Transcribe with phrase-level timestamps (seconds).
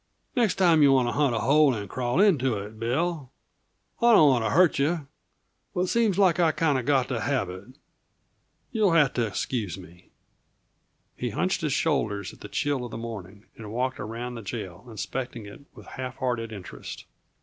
[0.35, 3.29] Next time you want to hunt a hole and crawl into it, Bill.
[4.01, 5.05] I don't want to hurt you
[5.75, 7.77] but seems like I've kinda got the habit.
[8.71, 10.09] You'll have to excuse me."
[11.15, 14.87] He hunched his shoulders at the chill of the morning and walked around the jail,
[14.89, 17.05] inspecting it with half hearted interest.